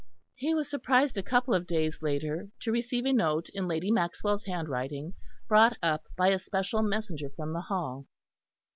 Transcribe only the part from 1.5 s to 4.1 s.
of days later to receive a note in Lady